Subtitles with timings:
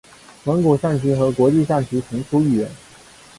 [0.45, 2.67] 蒙古象棋和国际象棋同出一源。